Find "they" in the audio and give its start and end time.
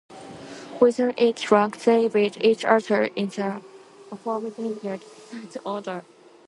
1.83-2.07